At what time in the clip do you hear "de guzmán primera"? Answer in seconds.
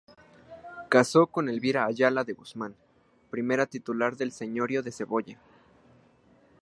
2.23-3.67